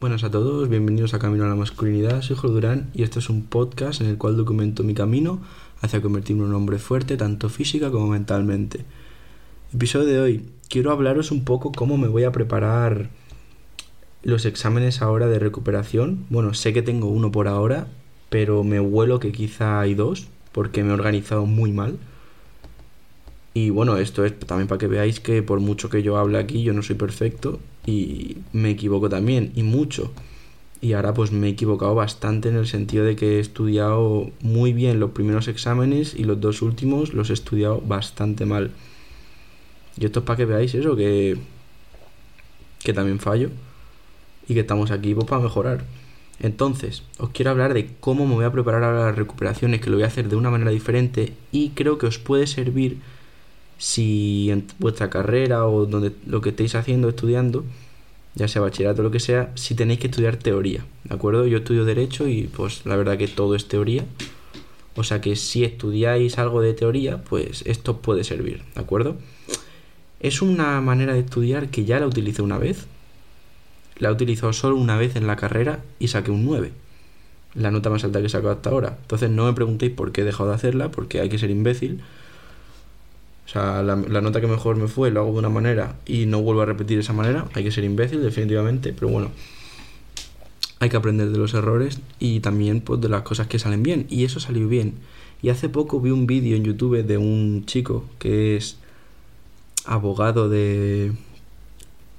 Buenas 0.00 0.22
a 0.22 0.30
todos, 0.30 0.68
bienvenidos 0.68 1.12
a 1.12 1.18
Camino 1.18 1.44
a 1.44 1.48
la 1.48 1.56
Masculinidad, 1.56 2.22
soy 2.22 2.36
Jorge 2.36 2.54
Durán 2.54 2.90
y 2.94 3.02
este 3.02 3.18
es 3.18 3.28
un 3.28 3.42
podcast 3.46 4.00
en 4.00 4.06
el 4.06 4.16
cual 4.16 4.36
documento 4.36 4.84
mi 4.84 4.94
camino 4.94 5.40
hacia 5.80 6.00
convertirme 6.00 6.44
en 6.44 6.50
un 6.50 6.54
hombre 6.54 6.78
fuerte 6.78 7.16
tanto 7.16 7.48
física 7.48 7.90
como 7.90 8.06
mentalmente. 8.06 8.84
Episodio 9.74 10.06
de 10.06 10.20
hoy, 10.20 10.50
quiero 10.68 10.92
hablaros 10.92 11.32
un 11.32 11.44
poco 11.44 11.72
cómo 11.72 11.98
me 11.98 12.06
voy 12.06 12.22
a 12.22 12.30
preparar 12.30 13.10
los 14.22 14.44
exámenes 14.44 15.02
ahora 15.02 15.26
de 15.26 15.40
recuperación. 15.40 16.26
Bueno, 16.30 16.54
sé 16.54 16.72
que 16.72 16.82
tengo 16.82 17.08
uno 17.08 17.32
por 17.32 17.48
ahora, 17.48 17.88
pero 18.28 18.62
me 18.62 18.78
huelo 18.78 19.18
que 19.18 19.32
quizá 19.32 19.80
hay 19.80 19.94
dos 19.94 20.28
porque 20.52 20.84
me 20.84 20.90
he 20.90 20.92
organizado 20.92 21.44
muy 21.44 21.72
mal. 21.72 21.98
Y 23.54 23.70
bueno, 23.70 23.96
esto 23.96 24.24
es 24.24 24.38
también 24.38 24.68
para 24.68 24.78
que 24.78 24.86
veáis 24.86 25.20
que 25.20 25.42
por 25.42 25.60
mucho 25.60 25.88
que 25.88 26.02
yo 26.02 26.16
hable 26.16 26.38
aquí, 26.38 26.62
yo 26.62 26.72
no 26.72 26.82
soy 26.82 26.96
perfecto 26.96 27.58
y 27.86 28.38
me 28.52 28.70
equivoco 28.70 29.08
también, 29.08 29.52
y 29.56 29.62
mucho. 29.62 30.12
Y 30.80 30.92
ahora 30.92 31.12
pues 31.12 31.32
me 31.32 31.48
he 31.48 31.50
equivocado 31.50 31.94
bastante 31.94 32.50
en 32.50 32.56
el 32.56 32.66
sentido 32.66 33.04
de 33.04 33.16
que 33.16 33.36
he 33.36 33.40
estudiado 33.40 34.30
muy 34.40 34.72
bien 34.72 35.00
los 35.00 35.10
primeros 35.10 35.48
exámenes 35.48 36.14
y 36.14 36.24
los 36.24 36.40
dos 36.40 36.62
últimos 36.62 37.14
los 37.14 37.30
he 37.30 37.32
estudiado 37.32 37.80
bastante 37.80 38.46
mal. 38.46 38.70
Y 39.98 40.04
esto 40.04 40.20
es 40.20 40.24
para 40.24 40.36
que 40.36 40.44
veáis 40.44 40.74
eso, 40.74 40.94
que, 40.94 41.36
que 42.78 42.92
también 42.92 43.18
fallo 43.18 43.50
y 44.48 44.54
que 44.54 44.60
estamos 44.60 44.90
aquí 44.92 45.14
pues, 45.14 45.26
para 45.26 45.42
mejorar. 45.42 45.84
Entonces, 46.40 47.02
os 47.18 47.30
quiero 47.30 47.50
hablar 47.50 47.74
de 47.74 47.90
cómo 47.98 48.24
me 48.26 48.34
voy 48.34 48.44
a 48.44 48.52
preparar 48.52 48.84
a 48.84 48.92
las 48.92 49.16
recuperaciones, 49.16 49.80
que 49.80 49.90
lo 49.90 49.96
voy 49.96 50.04
a 50.04 50.06
hacer 50.06 50.28
de 50.28 50.36
una 50.36 50.50
manera 50.50 50.70
diferente 50.70 51.32
y 51.50 51.70
creo 51.70 51.98
que 51.98 52.06
os 52.06 52.18
puede 52.18 52.46
servir 52.46 52.98
si 53.78 54.50
en 54.50 54.66
vuestra 54.78 55.08
carrera 55.08 55.66
o 55.66 55.86
donde 55.86 56.12
lo 56.26 56.40
que 56.40 56.50
estéis 56.50 56.74
haciendo, 56.74 57.08
estudiando, 57.08 57.64
ya 58.34 58.48
sea 58.48 58.60
bachillerato 58.60 59.00
o 59.00 59.04
lo 59.04 59.10
que 59.10 59.20
sea, 59.20 59.52
si 59.54 59.74
tenéis 59.74 60.00
que 60.00 60.08
estudiar 60.08 60.36
teoría, 60.36 60.84
¿de 61.04 61.14
acuerdo? 61.14 61.46
Yo 61.46 61.58
estudio 61.58 61.84
derecho 61.84 62.28
y 62.28 62.44
pues 62.44 62.84
la 62.84 62.96
verdad 62.96 63.16
que 63.16 63.28
todo 63.28 63.54
es 63.54 63.66
teoría. 63.68 64.04
O 64.96 65.04
sea 65.04 65.20
que 65.20 65.36
si 65.36 65.62
estudiáis 65.62 66.38
algo 66.38 66.60
de 66.60 66.74
teoría, 66.74 67.22
pues 67.22 67.62
esto 67.66 67.98
puede 67.98 68.24
servir, 68.24 68.62
¿de 68.74 68.80
acuerdo? 68.80 69.16
Es 70.18 70.42
una 70.42 70.80
manera 70.80 71.14
de 71.14 71.20
estudiar 71.20 71.68
que 71.68 71.84
ya 71.84 72.00
la 72.00 72.08
utilicé 72.08 72.42
una 72.42 72.58
vez. 72.58 72.86
La 73.98 74.08
he 74.08 74.12
utilizado 74.12 74.52
solo 74.52 74.76
una 74.76 74.96
vez 74.96 75.14
en 75.14 75.28
la 75.28 75.36
carrera 75.36 75.84
y 76.00 76.08
saqué 76.08 76.32
un 76.32 76.44
9. 76.44 76.72
La 77.54 77.70
nota 77.70 77.90
más 77.90 78.02
alta 78.02 78.18
que 78.18 78.26
he 78.26 78.28
sacado 78.28 78.52
hasta 78.52 78.70
ahora. 78.70 78.98
Entonces 79.02 79.30
no 79.30 79.46
me 79.46 79.52
preguntéis 79.52 79.92
por 79.92 80.10
qué 80.10 80.22
he 80.22 80.24
dejado 80.24 80.48
de 80.50 80.56
hacerla, 80.56 80.90
porque 80.90 81.20
hay 81.20 81.28
que 81.28 81.38
ser 81.38 81.50
imbécil 81.50 82.02
o 83.48 83.50
sea, 83.50 83.82
la, 83.82 83.96
nota 83.96 84.42
que 84.42 84.46
mejor 84.46 84.76
me 84.76 84.88
fue 84.88 85.10
lo 85.10 85.20
hago 85.20 85.32
de 85.32 85.38
una 85.38 85.48
manera 85.48 85.96
y 86.04 86.26
no 86.26 86.42
vuelvo 86.42 86.60
a 86.60 86.66
repetir 86.66 86.98
esa 86.98 87.14
manera. 87.14 87.48
Hay 87.54 87.64
que 87.64 87.70
ser 87.70 87.82
imbécil, 87.82 88.22
definitivamente, 88.22 88.92
pero 88.92 89.08
bueno, 89.08 89.30
hay 90.80 90.90
que 90.90 90.98
aprender 90.98 91.30
de 91.30 91.38
los 91.38 91.54
errores 91.54 92.02
y 92.18 92.40
también 92.40 92.82
pues, 92.82 93.00
de 93.00 93.08
las 93.08 93.22
cosas 93.22 93.46
que 93.46 93.58
salen 93.58 93.82
bien. 93.82 94.06
Y 94.10 94.24
eso 94.24 94.38
salió 94.38 94.68
bien. 94.68 94.96
Y 95.40 95.48
hace 95.48 95.70
poco 95.70 95.98
vi 95.98 96.10
un 96.10 96.26
vídeo 96.26 96.56
en 96.58 96.64
YouTube 96.64 97.02
de 97.02 97.16
un 97.16 97.64
chico 97.64 98.04
que 98.18 98.56
es 98.56 98.76
abogado 99.86 100.50
de, 100.50 101.12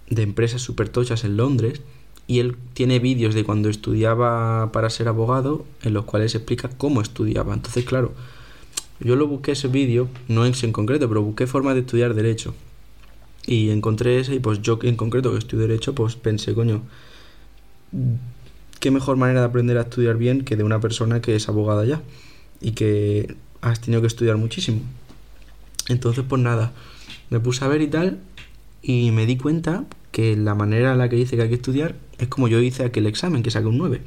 de 0.09 0.23
empresas 0.23 0.64
super 0.64 0.89
tochas 0.89 1.25
en 1.25 1.38
Londres. 1.38 1.83
Y 2.25 2.39
él 2.39 2.55
tiene 2.73 2.97
vídeos 2.97 3.36
de 3.36 3.43
cuando 3.43 3.69
estudiaba 3.69 4.71
para 4.71 4.89
ser 4.89 5.08
abogado 5.08 5.64
en 5.83 5.93
los 5.93 6.05
cuales 6.05 6.33
explica 6.33 6.69
cómo 6.69 7.02
estudiaba. 7.02 7.53
Entonces, 7.53 7.86
claro, 7.86 8.14
yo 9.00 9.16
lo 9.16 9.28
busqué 9.28 9.53
ese 9.53 9.67
vídeo, 9.67 10.09
no 10.28 10.45
es 10.45 10.64
en 10.64 10.72
concreto, 10.72 11.08
pero 11.08 11.22
busqué 11.22 11.47
formas 11.47 11.75
de 11.75 11.81
estudiar 11.81 12.14
derecho. 12.14 12.53
Y 13.45 13.69
encontré 13.69 14.19
ese 14.19 14.36
y 14.36 14.39
pues 14.39 14.61
yo 14.61 14.80
en 14.83 14.95
concreto 14.95 15.31
que 15.31 15.38
estudio 15.38 15.67
derecho, 15.67 15.95
pues 15.95 16.15
pensé, 16.15 16.54
coño, 16.54 16.83
qué 18.80 18.92
mejor 18.92 19.17
manera 19.17 19.39
de 19.42 19.45
aprender 19.48 19.77
a 19.77 19.82
estudiar 19.82 20.17
bien 20.17 20.43
que 20.43 20.55
de 20.55 20.64
una 20.64 20.80
persona 20.80 21.21
que 21.21 21.36
es 21.36 21.49
abogada 21.49 21.86
ya 21.86 22.02
y 22.61 22.71
que 22.71 23.36
has 23.61 23.82
tenido 23.82 24.02
que 24.02 24.08
estudiar 24.08 24.37
muchísimo. 24.37 24.82
Entonces, 25.87 26.23
pues 26.27 26.42
nada, 26.42 26.73
me 27.30 27.39
puse 27.39 27.66
a 27.66 27.67
ver 27.67 27.81
y 27.81 27.87
tal 27.87 28.20
y 28.81 29.11
me 29.11 29.26
di 29.26 29.37
cuenta 29.37 29.86
que 30.11 30.36
la 30.36 30.55
manera 30.55 30.92
en 30.92 30.98
la 30.98 31.10
que 31.10 31.16
dice 31.16 31.36
que 31.36 31.43
hay 31.43 31.49
que 31.49 31.55
estudiar 31.55 31.95
es 32.17 32.27
como 32.27 32.48
yo 32.48 32.60
hice 32.60 32.83
aquel 32.83 33.08
examen, 33.08 33.43
que 33.43 33.52
saqué 33.52 33.67
un 33.67 33.77
9. 33.77 34.02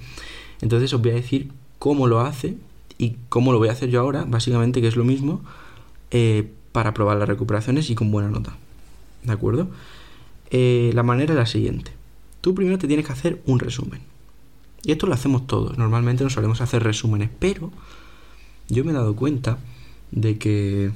Entonces 0.60 0.92
os 0.92 1.00
voy 1.00 1.12
a 1.12 1.14
decir 1.14 1.50
cómo 1.78 2.06
lo 2.06 2.20
hace 2.20 2.56
y 3.02 3.16
cómo 3.28 3.50
lo 3.50 3.58
voy 3.58 3.68
a 3.68 3.72
hacer 3.72 3.90
yo 3.90 3.98
ahora, 3.98 4.24
básicamente 4.24 4.80
que 4.80 4.86
es 4.86 4.94
lo 4.94 5.02
mismo, 5.02 5.40
eh, 6.12 6.52
para 6.70 6.94
probar 6.94 7.16
las 7.16 7.28
recuperaciones 7.28 7.90
y 7.90 7.96
con 7.96 8.12
buena 8.12 8.28
nota. 8.28 8.56
¿De 9.24 9.32
acuerdo? 9.32 9.68
Eh, 10.50 10.92
la 10.94 11.02
manera 11.02 11.32
es 11.32 11.38
la 11.38 11.46
siguiente. 11.46 11.90
Tú 12.42 12.54
primero 12.54 12.78
te 12.78 12.86
tienes 12.86 13.04
que 13.04 13.12
hacer 13.12 13.42
un 13.44 13.58
resumen. 13.58 14.02
Y 14.84 14.92
esto 14.92 15.08
lo 15.08 15.14
hacemos 15.14 15.48
todos. 15.48 15.78
Normalmente 15.78 16.22
nos 16.22 16.34
solemos 16.34 16.60
hacer 16.60 16.84
resúmenes. 16.84 17.28
Pero 17.40 17.72
yo 18.68 18.84
me 18.84 18.92
he 18.92 18.94
dado 18.94 19.16
cuenta 19.16 19.58
de 20.12 20.38
que. 20.38 20.92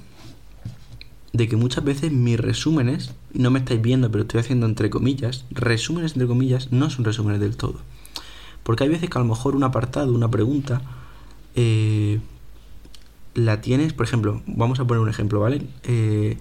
De 1.33 1.49
que 1.49 1.57
muchas 1.57 1.83
veces 1.83 2.13
mis 2.13 2.39
resúmenes, 2.39 3.15
no 3.33 3.51
me 3.51 3.59
estáis 3.59 3.83
viendo, 3.83 4.13
pero 4.13 4.23
estoy 4.23 4.39
haciendo 4.39 4.67
entre 4.67 4.91
comillas, 4.91 5.45
resúmenes 5.51 6.13
entre 6.13 6.29
comillas, 6.29 6.71
no 6.71 6.89
son 6.89 7.05
resúmenes 7.05 7.41
del 7.41 7.57
todo. 7.57 7.81
Porque 8.63 8.85
hay 8.85 8.91
veces 8.91 9.11
que 9.11 9.19
a 9.19 9.23
lo 9.23 9.27
mejor 9.27 9.57
un 9.57 9.65
apartado, 9.65 10.15
una 10.15 10.31
pregunta, 10.31 10.83
eh, 11.57 12.21
la 13.35 13.61
tienes, 13.61 13.93
por 13.93 14.07
ejemplo, 14.07 14.43
vamos 14.47 14.79
a 14.79 14.87
poner 14.87 15.03
un 15.03 15.09
ejemplo, 15.09 15.41
¿vale? 15.41 15.63
Eh, 15.85 16.39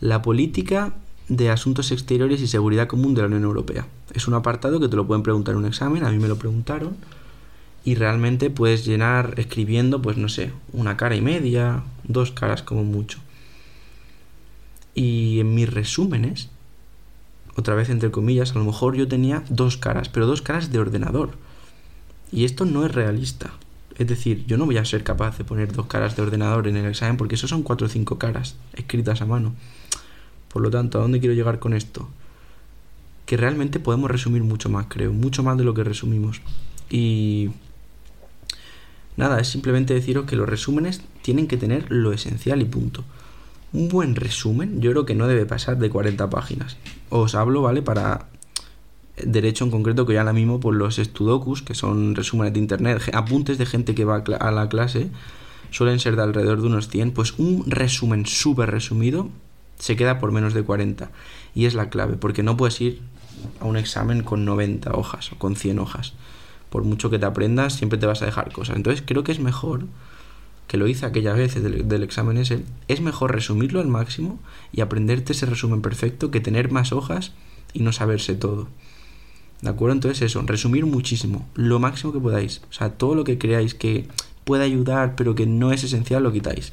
la 0.00 0.22
política 0.22 0.94
de 1.28 1.50
asuntos 1.50 1.90
exteriores 1.92 2.40
y 2.40 2.46
seguridad 2.46 2.86
común 2.86 3.14
de 3.14 3.22
la 3.22 3.26
Unión 3.26 3.44
Europea. 3.44 3.86
Es 4.14 4.28
un 4.28 4.34
apartado 4.34 4.80
que 4.80 4.88
te 4.88 4.96
lo 4.96 5.06
pueden 5.06 5.22
preguntar 5.22 5.54
en 5.54 5.60
un 5.60 5.66
examen, 5.66 6.04
a 6.04 6.10
mí 6.10 6.18
me 6.18 6.28
lo 6.28 6.38
preguntaron, 6.38 6.96
y 7.84 7.94
realmente 7.94 8.50
puedes 8.50 8.84
llenar 8.84 9.34
escribiendo, 9.36 10.02
pues 10.02 10.16
no 10.16 10.28
sé, 10.28 10.52
una 10.72 10.96
cara 10.96 11.16
y 11.16 11.20
media, 11.20 11.82
dos 12.04 12.32
caras 12.32 12.62
como 12.62 12.84
mucho. 12.84 13.18
Y 14.94 15.40
en 15.40 15.54
mis 15.54 15.72
resúmenes, 15.72 16.48
otra 17.56 17.74
vez 17.74 17.90
entre 17.90 18.10
comillas, 18.10 18.52
a 18.52 18.58
lo 18.58 18.64
mejor 18.64 18.96
yo 18.96 19.06
tenía 19.08 19.44
dos 19.48 19.76
caras, 19.76 20.08
pero 20.08 20.26
dos 20.26 20.42
caras 20.42 20.72
de 20.72 20.78
ordenador. 20.78 21.30
Y 22.32 22.44
esto 22.44 22.64
no 22.64 22.84
es 22.84 22.94
realista. 22.94 23.50
Es 23.98 24.06
decir, 24.06 24.44
yo 24.46 24.56
no 24.56 24.64
voy 24.64 24.78
a 24.78 24.84
ser 24.84 25.02
capaz 25.02 25.36
de 25.38 25.44
poner 25.44 25.72
dos 25.72 25.86
caras 25.86 26.14
de 26.14 26.22
ordenador 26.22 26.68
en 26.68 26.76
el 26.76 26.86
examen 26.86 27.16
porque 27.16 27.34
eso 27.34 27.48
son 27.48 27.64
cuatro 27.64 27.88
o 27.88 27.90
cinco 27.90 28.16
caras 28.16 28.56
escritas 28.74 29.20
a 29.20 29.26
mano. 29.26 29.54
Por 30.48 30.62
lo 30.62 30.70
tanto, 30.70 30.98
¿a 30.98 31.02
dónde 31.02 31.18
quiero 31.18 31.34
llegar 31.34 31.58
con 31.58 31.74
esto? 31.74 32.08
Que 33.26 33.36
realmente 33.36 33.80
podemos 33.80 34.10
resumir 34.10 34.42
mucho 34.44 34.70
más, 34.70 34.86
creo, 34.88 35.12
mucho 35.12 35.42
más 35.42 35.58
de 35.58 35.64
lo 35.64 35.74
que 35.74 35.82
resumimos. 35.82 36.40
Y 36.88 37.50
nada, 39.16 39.40
es 39.40 39.48
simplemente 39.48 39.94
deciros 39.94 40.26
que 40.26 40.36
los 40.36 40.48
resúmenes 40.48 41.02
tienen 41.22 41.48
que 41.48 41.56
tener 41.56 41.90
lo 41.90 42.12
esencial 42.12 42.62
y 42.62 42.66
punto. 42.66 43.04
Un 43.72 43.88
buen 43.88 44.14
resumen 44.14 44.80
yo 44.80 44.92
creo 44.92 45.06
que 45.06 45.14
no 45.16 45.26
debe 45.26 45.44
pasar 45.44 45.76
de 45.76 45.90
40 45.90 46.30
páginas. 46.30 46.76
Os 47.10 47.34
hablo, 47.34 47.62
¿vale? 47.62 47.82
Para 47.82 48.28
derecho 49.24 49.64
en 49.64 49.70
concreto 49.70 50.06
que 50.06 50.14
ya 50.14 50.20
ahora 50.20 50.32
mismo 50.32 50.60
por 50.60 50.74
los 50.74 50.98
estudokus, 50.98 51.62
que 51.62 51.74
son 51.74 52.14
resúmenes 52.14 52.52
de 52.52 52.60
internet, 52.60 53.10
apuntes 53.12 53.58
de 53.58 53.66
gente 53.66 53.94
que 53.94 54.04
va 54.04 54.22
a 54.40 54.50
la 54.50 54.68
clase, 54.68 55.10
suelen 55.70 55.98
ser 55.98 56.16
de 56.16 56.22
alrededor 56.22 56.60
de 56.60 56.66
unos 56.66 56.88
100, 56.88 57.12
pues 57.12 57.38
un 57.38 57.64
resumen 57.66 58.26
súper 58.26 58.70
resumido 58.70 59.28
se 59.78 59.96
queda 59.96 60.18
por 60.18 60.32
menos 60.32 60.54
de 60.54 60.62
40. 60.62 61.10
Y 61.54 61.66
es 61.66 61.74
la 61.74 61.88
clave, 61.88 62.16
porque 62.16 62.42
no 62.42 62.56
puedes 62.56 62.80
ir 62.80 63.00
a 63.60 63.64
un 63.64 63.76
examen 63.76 64.22
con 64.22 64.44
90 64.44 64.92
hojas 64.92 65.32
o 65.32 65.38
con 65.38 65.56
100 65.56 65.78
hojas. 65.78 66.14
Por 66.70 66.84
mucho 66.84 67.10
que 67.10 67.18
te 67.18 67.26
aprendas, 67.26 67.74
siempre 67.74 67.98
te 67.98 68.06
vas 68.06 68.22
a 68.22 68.26
dejar 68.26 68.52
cosas. 68.52 68.76
Entonces 68.76 69.02
creo 69.06 69.24
que 69.24 69.32
es 69.32 69.40
mejor, 69.40 69.86
que 70.66 70.76
lo 70.76 70.86
hice 70.86 71.06
aquella 71.06 71.32
vez 71.32 71.54
del, 71.62 71.88
del 71.88 72.02
examen 72.02 72.36
ese, 72.36 72.64
es 72.88 73.00
mejor 73.00 73.32
resumirlo 73.32 73.80
al 73.80 73.88
máximo 73.88 74.38
y 74.72 74.82
aprenderte 74.82 75.32
ese 75.32 75.46
resumen 75.46 75.80
perfecto 75.80 76.30
que 76.30 76.40
tener 76.40 76.70
más 76.70 76.92
hojas 76.92 77.32
y 77.72 77.80
no 77.80 77.92
saberse 77.92 78.34
todo. 78.34 78.68
¿De 79.62 79.70
acuerdo? 79.70 79.94
Entonces 79.94 80.22
eso, 80.22 80.42
resumir 80.42 80.86
muchísimo, 80.86 81.48
lo 81.54 81.80
máximo 81.80 82.12
que 82.12 82.20
podáis. 82.20 82.62
O 82.70 82.72
sea, 82.72 82.90
todo 82.90 83.14
lo 83.14 83.24
que 83.24 83.38
creáis 83.38 83.74
que 83.74 84.06
puede 84.44 84.64
ayudar 84.64 85.14
pero 85.16 85.34
que 85.34 85.46
no 85.46 85.72
es 85.72 85.82
esencial 85.84 86.22
lo 86.22 86.32
quitáis. 86.32 86.72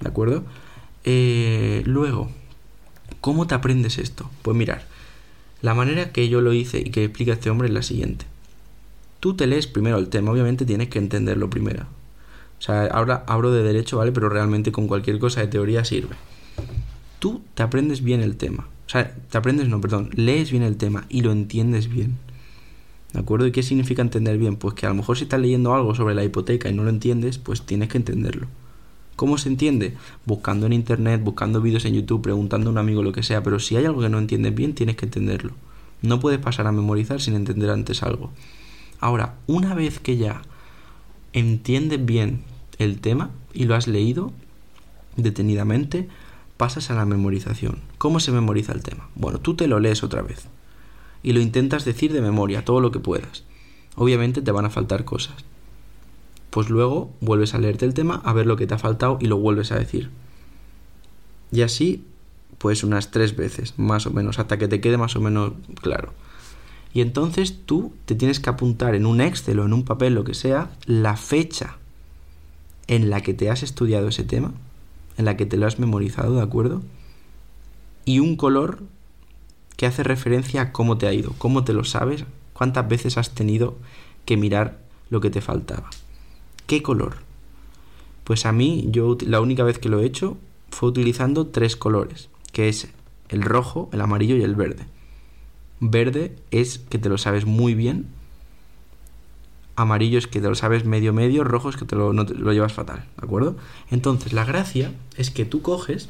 ¿De 0.00 0.08
acuerdo? 0.08 0.44
Eh, 1.04 1.82
luego, 1.84 2.30
¿cómo 3.20 3.46
te 3.46 3.54
aprendes 3.54 3.98
esto? 3.98 4.30
Pues 4.42 4.56
mirar, 4.56 4.86
la 5.60 5.74
manera 5.74 6.10
que 6.12 6.28
yo 6.28 6.40
lo 6.40 6.52
hice 6.52 6.80
y 6.80 6.90
que 6.90 7.04
explica 7.04 7.34
este 7.34 7.50
hombre 7.50 7.68
es 7.68 7.74
la 7.74 7.82
siguiente. 7.82 8.24
Tú 9.20 9.34
te 9.34 9.46
lees 9.46 9.66
primero 9.66 9.98
el 9.98 10.08
tema, 10.08 10.30
obviamente 10.30 10.64
tienes 10.64 10.88
que 10.88 10.98
entenderlo 10.98 11.50
primero. 11.50 11.84
O 12.58 12.62
sea, 12.62 12.86
ahora 12.86 13.24
hablo 13.26 13.52
de 13.52 13.62
derecho, 13.62 13.98
¿vale? 13.98 14.12
Pero 14.12 14.28
realmente 14.28 14.72
con 14.72 14.88
cualquier 14.88 15.18
cosa 15.18 15.40
de 15.40 15.48
teoría 15.48 15.84
sirve. 15.84 16.16
Tú 17.18 17.42
te 17.54 17.62
aprendes 17.62 18.02
bien 18.02 18.22
el 18.22 18.36
tema 18.36 18.68
o 18.88 18.90
sea, 18.90 19.14
te 19.14 19.36
aprendes, 19.36 19.68
no, 19.68 19.82
perdón, 19.82 20.08
lees 20.14 20.50
bien 20.50 20.62
el 20.62 20.78
tema 20.78 21.04
y 21.10 21.20
lo 21.20 21.30
entiendes 21.30 21.90
bien. 21.90 22.16
¿De 23.12 23.20
acuerdo? 23.20 23.46
¿Y 23.46 23.52
qué 23.52 23.62
significa 23.62 24.00
entender 24.00 24.38
bien? 24.38 24.56
Pues 24.56 24.72
que 24.72 24.86
a 24.86 24.88
lo 24.88 24.94
mejor 24.94 25.18
si 25.18 25.24
estás 25.24 25.40
leyendo 25.40 25.74
algo 25.74 25.94
sobre 25.94 26.14
la 26.14 26.24
hipoteca 26.24 26.70
y 26.70 26.72
no 26.72 26.84
lo 26.84 26.88
entiendes, 26.88 27.36
pues 27.36 27.60
tienes 27.60 27.90
que 27.90 27.98
entenderlo. 27.98 28.46
¿Cómo 29.14 29.36
se 29.36 29.50
entiende? 29.50 29.94
Buscando 30.24 30.64
en 30.64 30.72
internet, 30.72 31.20
buscando 31.22 31.60
vídeos 31.60 31.84
en 31.84 31.92
YouTube, 31.92 32.22
preguntando 32.22 32.70
a 32.70 32.72
un 32.72 32.78
amigo 32.78 33.02
lo 33.02 33.12
que 33.12 33.22
sea, 33.22 33.42
pero 33.42 33.58
si 33.58 33.76
hay 33.76 33.84
algo 33.84 34.00
que 34.00 34.08
no 34.08 34.18
entiendes 34.18 34.54
bien, 34.54 34.74
tienes 34.74 34.96
que 34.96 35.04
entenderlo. 35.04 35.52
No 36.00 36.18
puedes 36.18 36.38
pasar 36.38 36.66
a 36.66 36.72
memorizar 36.72 37.20
sin 37.20 37.34
entender 37.34 37.68
antes 37.68 38.02
algo. 38.02 38.30
Ahora, 39.00 39.34
una 39.46 39.74
vez 39.74 40.00
que 40.00 40.16
ya 40.16 40.40
entiendes 41.34 42.02
bien 42.06 42.40
el 42.78 43.00
tema 43.00 43.32
y 43.52 43.64
lo 43.64 43.74
has 43.74 43.86
leído 43.86 44.32
detenidamente, 45.16 46.08
pasas 46.56 46.90
a 46.90 46.94
la 46.94 47.04
memorización. 47.04 47.87
¿Cómo 47.98 48.20
se 48.20 48.32
memoriza 48.32 48.72
el 48.72 48.82
tema? 48.82 49.08
Bueno, 49.16 49.40
tú 49.40 49.54
te 49.54 49.66
lo 49.66 49.80
lees 49.80 50.02
otra 50.02 50.22
vez 50.22 50.46
y 51.22 51.32
lo 51.32 51.40
intentas 51.40 51.84
decir 51.84 52.12
de 52.12 52.20
memoria, 52.20 52.64
todo 52.64 52.80
lo 52.80 52.92
que 52.92 53.00
puedas. 53.00 53.42
Obviamente 53.96 54.40
te 54.40 54.52
van 54.52 54.64
a 54.64 54.70
faltar 54.70 55.04
cosas. 55.04 55.34
Pues 56.50 56.70
luego 56.70 57.10
vuelves 57.20 57.54
a 57.54 57.58
leerte 57.58 57.84
el 57.84 57.94
tema, 57.94 58.22
a 58.24 58.32
ver 58.32 58.46
lo 58.46 58.56
que 58.56 58.66
te 58.66 58.74
ha 58.74 58.78
faltado 58.78 59.18
y 59.20 59.26
lo 59.26 59.36
vuelves 59.36 59.72
a 59.72 59.78
decir. 59.78 60.10
Y 61.50 61.62
así, 61.62 62.04
pues 62.58 62.84
unas 62.84 63.10
tres 63.10 63.36
veces, 63.36 63.74
más 63.78 64.06
o 64.06 64.10
menos, 64.10 64.38
hasta 64.38 64.58
que 64.58 64.68
te 64.68 64.80
quede 64.80 64.96
más 64.96 65.16
o 65.16 65.20
menos 65.20 65.52
claro. 65.80 66.12
Y 66.94 67.00
entonces 67.00 67.58
tú 67.66 67.92
te 68.06 68.14
tienes 68.14 68.40
que 68.40 68.50
apuntar 68.50 68.94
en 68.94 69.06
un 69.06 69.20
Excel 69.20 69.58
o 69.58 69.66
en 69.66 69.72
un 69.72 69.84
papel, 69.84 70.14
lo 70.14 70.24
que 70.24 70.34
sea, 70.34 70.70
la 70.86 71.16
fecha 71.16 71.76
en 72.86 73.10
la 73.10 73.20
que 73.22 73.34
te 73.34 73.50
has 73.50 73.62
estudiado 73.62 74.08
ese 74.08 74.24
tema, 74.24 74.52
en 75.16 75.24
la 75.24 75.36
que 75.36 75.46
te 75.46 75.56
lo 75.56 75.66
has 75.66 75.78
memorizado, 75.78 76.36
¿de 76.36 76.42
acuerdo? 76.42 76.82
Y 78.08 78.20
un 78.20 78.36
color 78.36 78.78
que 79.76 79.84
hace 79.84 80.02
referencia 80.02 80.62
a 80.62 80.72
cómo 80.72 80.96
te 80.96 81.06
ha 81.06 81.12
ido, 81.12 81.34
cómo 81.36 81.64
te 81.64 81.74
lo 81.74 81.84
sabes, 81.84 82.24
cuántas 82.54 82.88
veces 82.88 83.18
has 83.18 83.34
tenido 83.34 83.76
que 84.24 84.38
mirar 84.38 84.78
lo 85.10 85.20
que 85.20 85.28
te 85.28 85.42
faltaba. 85.42 85.90
¿Qué 86.66 86.82
color? 86.82 87.16
Pues 88.24 88.46
a 88.46 88.52
mí, 88.52 88.86
yo 88.88 89.18
la 89.26 89.42
única 89.42 89.62
vez 89.62 89.78
que 89.78 89.90
lo 89.90 90.00
he 90.00 90.06
hecho 90.06 90.38
fue 90.70 90.88
utilizando 90.88 91.48
tres 91.48 91.76
colores, 91.76 92.30
que 92.50 92.70
es 92.70 92.88
el 93.28 93.42
rojo, 93.42 93.90
el 93.92 94.00
amarillo 94.00 94.36
y 94.36 94.42
el 94.42 94.54
verde. 94.54 94.86
Verde 95.78 96.34
es 96.50 96.78
que 96.78 96.96
te 96.96 97.10
lo 97.10 97.18
sabes 97.18 97.44
muy 97.44 97.74
bien. 97.74 98.06
Amarillo 99.76 100.16
es 100.16 100.26
que 100.26 100.40
te 100.40 100.48
lo 100.48 100.54
sabes 100.54 100.86
medio 100.86 101.12
medio, 101.12 101.44
rojo 101.44 101.68
es 101.68 101.76
que 101.76 101.84
te 101.84 101.94
lo, 101.94 102.14
lo 102.14 102.52
llevas 102.54 102.72
fatal, 102.72 103.04
¿de 103.18 103.26
acuerdo? 103.26 103.58
Entonces, 103.90 104.32
la 104.32 104.46
gracia 104.46 104.94
es 105.18 105.30
que 105.30 105.44
tú 105.44 105.60
coges 105.60 106.08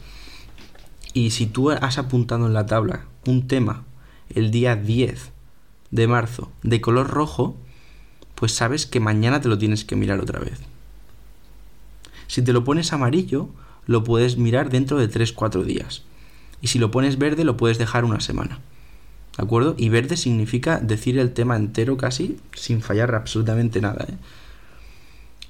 y 1.13 1.31
si 1.31 1.47
tú 1.47 1.71
has 1.71 1.99
apuntado 1.99 2.47
en 2.47 2.55
la 2.55 2.67
tabla 2.67 3.05
un 3.27 3.47
tema 3.49 3.85
el 4.35 4.51
día 4.51 4.77
10 4.77 5.33
de 5.91 6.07
marzo 6.07 6.51
de 6.63 6.81
color 6.81 7.09
rojo, 7.09 7.57
pues 8.35 8.53
sabes 8.53 8.87
que 8.87 9.01
mañana 9.01 9.41
te 9.41 9.49
lo 9.49 9.59
tienes 9.59 9.85
que 9.85 9.97
mirar 9.97 10.21
otra 10.21 10.41
vez. 10.41 10.61
Si 12.27 12.43
te 12.43 12.53
lo 12.53 12.63
pones 12.63 12.93
amarillo, 12.93 13.49
lo 13.87 14.05
puedes 14.05 14.37
mirar 14.37 14.71
dentro 14.71 14.99
de 14.99 15.11
3-4 15.11 15.65
días. 15.65 16.03
Y 16.61 16.69
si 16.69 16.79
lo 16.79 16.91
pones 16.91 17.19
verde, 17.19 17.45
lo 17.45 17.57
puedes 17.57 17.79
dejar 17.79 18.05
una 18.05 18.21
semana. 18.21 18.61
¿De 19.37 19.45
acuerdo? 19.45 19.75
Y 19.79 19.89
verde 19.89 20.17
significa 20.17 20.79
decir 20.79 21.19
el 21.19 21.33
tema 21.33 21.57
entero 21.57 21.97
casi 21.97 22.39
sin 22.55 22.83
fallar 22.83 23.15
absolutamente 23.15 23.81
nada. 23.81 24.05
¿eh? 24.09 24.15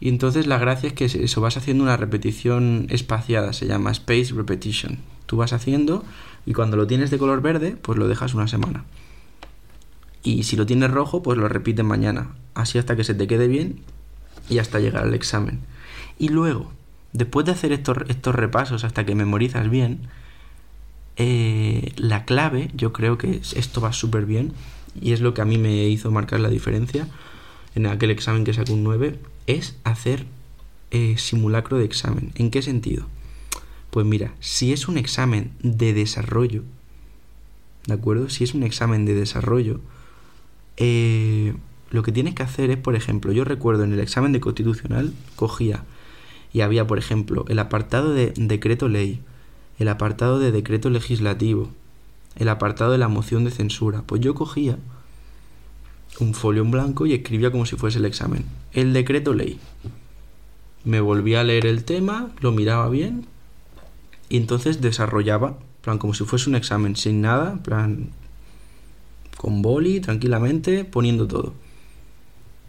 Y 0.00 0.08
entonces 0.08 0.46
la 0.46 0.58
gracia 0.58 0.88
es 0.88 0.92
que 0.92 1.04
eso 1.06 1.40
vas 1.40 1.56
haciendo 1.56 1.82
una 1.82 1.96
repetición 1.96 2.86
espaciada, 2.90 3.52
se 3.52 3.66
llama 3.66 3.90
space 3.90 4.32
repetition. 4.34 4.98
Tú 5.26 5.36
vas 5.36 5.52
haciendo 5.52 6.04
y 6.46 6.52
cuando 6.52 6.76
lo 6.76 6.86
tienes 6.86 7.10
de 7.10 7.18
color 7.18 7.42
verde, 7.42 7.76
pues 7.80 7.98
lo 7.98 8.08
dejas 8.08 8.34
una 8.34 8.48
semana. 8.48 8.84
Y 10.22 10.44
si 10.44 10.56
lo 10.56 10.66
tienes 10.66 10.90
rojo, 10.90 11.22
pues 11.22 11.38
lo 11.38 11.48
repites 11.48 11.84
mañana. 11.84 12.30
Así 12.54 12.78
hasta 12.78 12.96
que 12.96 13.04
se 13.04 13.14
te 13.14 13.26
quede 13.26 13.48
bien 13.48 13.80
y 14.48 14.58
hasta 14.58 14.80
llegar 14.80 15.04
al 15.04 15.14
examen. 15.14 15.60
Y 16.18 16.28
luego, 16.28 16.72
después 17.12 17.46
de 17.46 17.52
hacer 17.52 17.72
estos, 17.72 17.98
estos 18.08 18.34
repasos 18.34 18.84
hasta 18.84 19.04
que 19.04 19.14
memorizas 19.14 19.68
bien, 19.70 20.08
eh, 21.16 21.92
la 21.96 22.24
clave, 22.24 22.70
yo 22.74 22.92
creo 22.92 23.18
que 23.18 23.40
esto 23.56 23.80
va 23.80 23.92
súper 23.92 24.24
bien 24.24 24.52
y 25.00 25.12
es 25.12 25.20
lo 25.20 25.34
que 25.34 25.42
a 25.42 25.44
mí 25.44 25.58
me 25.58 25.88
hizo 25.88 26.10
marcar 26.10 26.40
la 26.40 26.48
diferencia 26.48 27.08
en 27.74 27.86
aquel 27.86 28.10
examen 28.10 28.44
que 28.44 28.52
sacó 28.52 28.72
un 28.72 28.84
9, 28.84 29.18
es 29.48 29.76
hacer 29.82 30.26
eh, 30.92 31.16
simulacro 31.18 31.78
de 31.78 31.84
examen. 31.84 32.30
¿En 32.36 32.50
qué 32.50 32.62
sentido? 32.62 33.06
Pues 33.90 34.06
mira, 34.06 34.34
si 34.38 34.72
es 34.72 34.86
un 34.86 34.98
examen 34.98 35.52
de 35.62 35.92
desarrollo, 35.94 36.62
¿de 37.86 37.94
acuerdo? 37.94 38.28
Si 38.28 38.44
es 38.44 38.54
un 38.54 38.62
examen 38.62 39.06
de 39.06 39.14
desarrollo, 39.14 39.80
eh, 40.76 41.54
lo 41.90 42.02
que 42.02 42.12
tienes 42.12 42.34
que 42.34 42.42
hacer 42.42 42.70
es, 42.70 42.76
por 42.76 42.94
ejemplo, 42.94 43.32
yo 43.32 43.44
recuerdo 43.44 43.84
en 43.84 43.94
el 43.94 44.00
examen 44.00 44.32
de 44.32 44.40
constitucional, 44.40 45.14
cogía 45.34 45.84
y 46.52 46.60
había, 46.60 46.86
por 46.86 46.98
ejemplo, 46.98 47.46
el 47.48 47.58
apartado 47.58 48.12
de 48.12 48.34
decreto 48.36 48.88
ley, 48.88 49.20
el 49.78 49.88
apartado 49.88 50.38
de 50.38 50.52
decreto 50.52 50.90
legislativo, 50.90 51.70
el 52.36 52.50
apartado 52.50 52.92
de 52.92 52.98
la 52.98 53.08
moción 53.08 53.44
de 53.44 53.50
censura. 53.50 54.02
Pues 54.02 54.20
yo 54.20 54.34
cogía 54.34 54.78
un 56.20 56.34
folio 56.34 56.62
en 56.62 56.70
blanco 56.70 57.06
y 57.06 57.14
escribía 57.14 57.50
como 57.50 57.66
si 57.66 57.76
fuese 57.76 57.98
el 57.98 58.04
examen. 58.04 58.44
El 58.72 58.92
decreto 58.92 59.34
ley. 59.34 59.58
Me 60.84 61.00
volvía 61.00 61.40
a 61.40 61.44
leer 61.44 61.66
el 61.66 61.84
tema, 61.84 62.30
lo 62.40 62.52
miraba 62.52 62.88
bien 62.88 63.26
y 64.28 64.36
entonces 64.36 64.80
desarrollaba, 64.80 65.58
plan 65.82 65.98
como 65.98 66.14
si 66.14 66.24
fuese 66.24 66.50
un 66.50 66.56
examen, 66.56 66.96
sin 66.96 67.20
nada, 67.20 67.62
plan 67.62 68.10
con 69.36 69.62
boli, 69.62 70.00
tranquilamente, 70.00 70.84
poniendo 70.84 71.26
todo. 71.26 71.54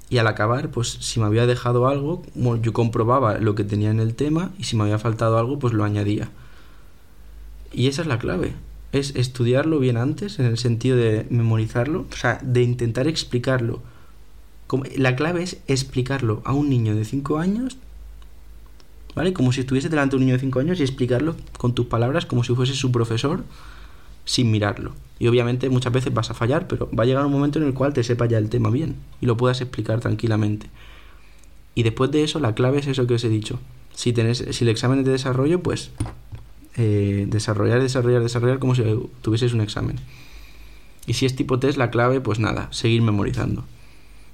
Y 0.10 0.18
al 0.18 0.28
acabar, 0.28 0.72
pues 0.72 0.90
si 0.90 1.20
me 1.20 1.26
había 1.26 1.46
dejado 1.46 1.88
algo, 1.88 2.24
yo 2.62 2.74
comprobaba 2.74 3.38
lo 3.38 3.56
que 3.56 3.64
tenía 3.64 3.92
en 3.92 4.00
el 4.00 4.16
tema 4.16 4.52
y 4.58 4.64
si 4.64 4.76
me 4.76 4.84
había 4.84 4.98
faltado 5.00 5.38
algo, 5.38 5.60
pues 5.60 5.74
lo 5.74 5.84
añadía. 5.84 6.30
Y 7.72 7.88
esa 7.88 8.02
es 8.02 8.08
la 8.08 8.18
clave 8.18 8.54
es 8.92 9.16
estudiarlo 9.16 9.80
bien 9.80 9.98
antes, 9.98 10.40
en 10.40 10.46
el 10.46 10.58
sentido 10.58 10.98
de 10.98 11.26
memorizarlo, 11.30 12.08
o 12.12 12.16
sea, 12.16 12.40
de 12.44 12.64
intentar 12.64 13.08
explicarlo. 13.08 13.82
La 14.96 15.16
clave 15.16 15.44
es 15.44 15.62
explicarlo 15.68 16.42
a 16.46 16.54
un 16.54 16.70
niño 16.70 16.96
de 16.96 17.06
5 17.06 17.40
años, 17.40 17.78
¿vale? 19.16 19.34
Como 19.34 19.52
si 19.52 19.62
estuviese 19.62 19.90
delante 19.90 20.12
de 20.12 20.18
un 20.18 20.26
niño 20.26 20.36
de 20.36 20.42
5 20.42 20.60
años 20.60 20.80
y 20.80 20.84
explicarlo 20.84 21.36
con 21.58 21.74
tus 21.74 21.88
palabras 21.88 22.26
como 22.26 22.44
si 22.44 22.54
fuese 22.56 22.74
su 22.74 22.92
profesor, 22.92 23.44
sin 24.26 24.52
mirarlo. 24.52 24.94
Y 25.18 25.28
obviamente 25.28 25.70
muchas 25.70 25.92
veces 25.92 26.14
vas 26.14 26.30
a 26.30 26.34
fallar, 26.34 26.68
pero 26.68 26.90
va 26.98 27.04
a 27.04 27.06
llegar 27.06 27.26
un 27.26 27.32
momento 27.32 27.60
en 27.60 27.66
el 27.66 27.74
cual 27.74 27.94
te 27.94 28.04
sepa 28.04 28.26
ya 28.26 28.38
el 28.38 28.50
tema 28.50 28.70
bien 28.70 28.96
y 29.22 29.26
lo 29.26 29.38
puedas 29.38 29.60
explicar 29.62 30.00
tranquilamente. 30.00 30.68
Y 31.76 31.84
después 31.84 32.12
de 32.12 32.24
eso, 32.24 32.40
la 32.40 32.56
clave 32.56 32.80
es 32.80 32.88
eso 32.88 33.08
que 33.08 33.16
os 33.16 33.24
he 33.24 33.30
dicho. 33.30 33.60
Si, 33.94 34.14
tenés, 34.14 34.46
si 34.52 34.64
el 34.64 34.70
examen 34.70 35.00
es 35.00 35.06
de 35.06 35.12
desarrollo, 35.12 35.62
pues 35.62 35.92
eh, 36.82 37.26
desarrollar, 37.28 37.82
desarrollar, 37.82 38.24
desarrollar 38.24 38.60
como 38.60 38.74
si 38.74 38.84
tuvieses 39.22 39.52
un 39.52 39.60
examen. 39.60 39.98
Y 41.06 41.14
si 41.14 41.26
es 41.26 41.36
tipo 41.36 41.60
test, 41.60 41.78
la 41.78 41.92
clave, 41.92 42.22
pues 42.22 42.40
nada, 42.40 42.70
seguir 42.72 43.02
memorizando. 43.02 43.66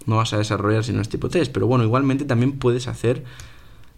No 0.05 0.17
vas 0.17 0.31
a 0.33 0.37
desarrollar 0.37 0.83
si 0.83 0.93
no 0.93 1.01
es 1.01 1.09
tipo 1.09 1.27
test, 1.29 1.51
pero 1.51 1.65
bueno, 1.65 1.83
igualmente 1.83 2.23
también 2.23 2.51
puedes 2.59 2.87
hacer 2.87 3.23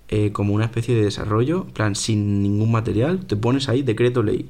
eh, 0.07 0.31
como 0.31 0.53
una 0.53 0.63
especie 0.63 0.95
de 0.95 1.03
desarrollo, 1.03 1.65
plan, 1.65 1.95
sin 1.95 2.41
ningún 2.41 2.71
material, 2.71 3.25
te 3.25 3.35
pones 3.35 3.67
ahí 3.67 3.81
decreto 3.81 4.23
ley. 4.23 4.49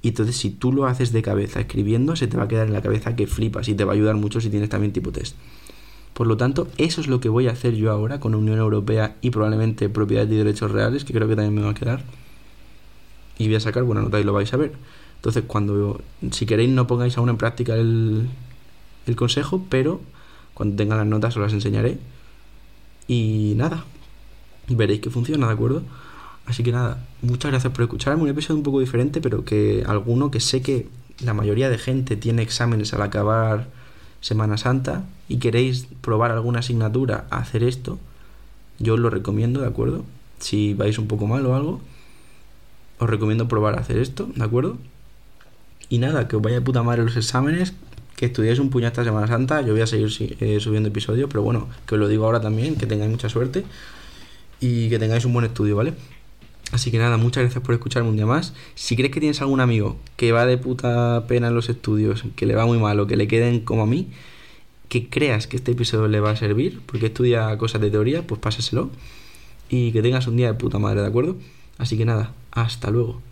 Y 0.00 0.08
entonces 0.08 0.36
si 0.36 0.48
tú 0.48 0.72
lo 0.72 0.86
haces 0.86 1.12
de 1.12 1.20
cabeza 1.20 1.60
escribiendo, 1.60 2.16
se 2.16 2.26
te 2.26 2.38
va 2.38 2.44
a 2.44 2.48
quedar 2.48 2.68
en 2.68 2.72
la 2.72 2.80
cabeza 2.80 3.16
que 3.16 3.26
flipas 3.26 3.68
y 3.68 3.74
te 3.74 3.84
va 3.84 3.92
a 3.92 3.96
ayudar 3.96 4.16
mucho 4.16 4.40
si 4.40 4.48
tienes 4.48 4.70
también 4.70 4.94
tipo 4.94 5.12
test. 5.12 5.36
Por 6.14 6.26
lo 6.26 6.38
tanto, 6.38 6.68
eso 6.78 7.02
es 7.02 7.06
lo 7.06 7.20
que 7.20 7.28
voy 7.28 7.48
a 7.48 7.52
hacer 7.52 7.74
yo 7.74 7.90
ahora 7.90 8.18
con 8.18 8.34
Unión 8.34 8.58
Europea 8.58 9.16
y 9.20 9.28
probablemente 9.28 9.90
propiedad 9.90 10.26
y 10.26 10.36
derechos 10.36 10.70
reales, 10.70 11.04
que 11.04 11.12
creo 11.12 11.28
que 11.28 11.36
también 11.36 11.54
me 11.54 11.62
va 11.62 11.72
a 11.72 11.74
quedar 11.74 12.02
y 13.40 13.46
voy 13.46 13.56
a 13.56 13.60
sacar 13.60 13.84
buena 13.84 14.02
nota 14.02 14.20
y 14.20 14.24
lo 14.24 14.34
vais 14.34 14.52
a 14.52 14.58
ver. 14.58 14.72
Entonces, 15.16 15.44
cuando, 15.46 16.02
si 16.30 16.44
queréis, 16.44 16.68
no 16.68 16.86
pongáis 16.86 17.16
aún 17.16 17.30
en 17.30 17.38
práctica 17.38 17.74
el, 17.74 18.28
el 19.06 19.16
consejo, 19.16 19.64
pero 19.70 20.02
cuando 20.52 20.76
tenga 20.76 20.94
las 20.94 21.06
notas 21.06 21.36
os 21.36 21.42
las 21.42 21.54
enseñaré. 21.54 21.98
Y 23.08 23.54
nada, 23.56 23.86
veréis 24.68 25.00
que 25.00 25.08
funciona, 25.08 25.46
¿de 25.46 25.54
acuerdo? 25.54 25.82
Así 26.44 26.62
que 26.62 26.70
nada, 26.70 27.02
muchas 27.22 27.50
gracias 27.50 27.72
por 27.72 27.82
escucharme. 27.84 28.24
Un 28.24 28.28
episodio 28.28 28.58
un 28.58 28.62
poco 28.62 28.78
diferente, 28.78 29.22
pero 29.22 29.42
que 29.42 29.84
alguno 29.86 30.30
que 30.30 30.40
sé 30.40 30.60
que 30.60 30.88
la 31.20 31.32
mayoría 31.32 31.70
de 31.70 31.78
gente 31.78 32.16
tiene 32.16 32.42
exámenes 32.42 32.92
al 32.92 33.00
acabar 33.00 33.68
Semana 34.20 34.58
Santa 34.58 35.06
y 35.30 35.38
queréis 35.38 35.86
probar 36.02 36.30
alguna 36.30 36.58
asignatura 36.58 37.24
a 37.30 37.38
hacer 37.38 37.62
esto, 37.62 37.98
yo 38.78 38.94
os 38.94 39.00
lo 39.00 39.08
recomiendo, 39.08 39.62
¿de 39.62 39.68
acuerdo? 39.68 40.04
Si 40.40 40.74
vais 40.74 40.98
un 40.98 41.06
poco 41.06 41.26
mal 41.26 41.46
o 41.46 41.54
algo, 41.54 41.80
os 43.00 43.10
recomiendo 43.10 43.48
probar 43.48 43.76
a 43.76 43.80
hacer 43.80 43.98
esto, 43.98 44.30
¿de 44.34 44.44
acuerdo? 44.44 44.78
Y 45.88 45.98
nada, 45.98 46.28
que 46.28 46.36
os 46.36 46.42
vaya 46.42 46.56
de 46.56 46.62
puta 46.62 46.82
madre 46.82 47.02
los 47.02 47.16
exámenes, 47.16 47.72
que 48.14 48.26
estudiéis 48.26 48.58
un 48.58 48.68
puño 48.70 48.86
esta 48.86 49.02
Semana 49.02 49.26
Santa, 49.26 49.62
yo 49.62 49.72
voy 49.72 49.80
a 49.80 49.86
seguir 49.86 50.36
eh, 50.40 50.60
subiendo 50.60 50.90
episodios, 50.90 51.28
pero 51.28 51.42
bueno, 51.42 51.68
que 51.86 51.94
os 51.94 52.00
lo 52.00 52.06
digo 52.06 52.26
ahora 52.26 52.40
también, 52.40 52.76
que 52.76 52.86
tengáis 52.86 53.10
mucha 53.10 53.28
suerte 53.28 53.64
y 54.60 54.90
que 54.90 54.98
tengáis 54.98 55.24
un 55.24 55.32
buen 55.32 55.46
estudio, 55.46 55.74
¿vale? 55.76 55.94
Así 56.72 56.90
que 56.90 56.98
nada, 56.98 57.16
muchas 57.16 57.42
gracias 57.42 57.64
por 57.64 57.74
escucharme 57.74 58.10
un 58.10 58.16
día 58.16 58.26
más. 58.26 58.52
Si 58.74 58.94
crees 58.94 59.10
que 59.10 59.18
tienes 59.18 59.40
algún 59.40 59.60
amigo 59.60 59.96
que 60.16 60.30
va 60.30 60.46
de 60.46 60.58
puta 60.58 61.24
pena 61.26 61.48
en 61.48 61.54
los 61.54 61.68
estudios, 61.68 62.24
que 62.36 62.46
le 62.46 62.54
va 62.54 62.66
muy 62.66 62.78
mal 62.78 63.00
o 63.00 63.06
que 63.06 63.16
le 63.16 63.26
queden 63.26 63.60
como 63.60 63.82
a 63.82 63.86
mí, 63.86 64.08
que 64.88 65.08
creas 65.08 65.46
que 65.46 65.56
este 65.56 65.72
episodio 65.72 66.06
le 66.06 66.20
va 66.20 66.30
a 66.30 66.36
servir, 66.36 66.80
porque 66.86 67.06
estudia 67.06 67.56
cosas 67.58 67.80
de 67.80 67.90
teoría, 67.90 68.26
pues 68.26 68.40
pásaselo. 68.40 68.90
Y 69.68 69.92
que 69.92 70.02
tengas 70.02 70.26
un 70.26 70.36
día 70.36 70.48
de 70.48 70.54
puta 70.54 70.78
madre, 70.78 71.00
¿de 71.00 71.06
acuerdo? 71.06 71.36
Así 71.78 71.96
que 71.96 72.04
nada, 72.04 72.34
hasta 72.52 72.90
luego. 72.90 73.22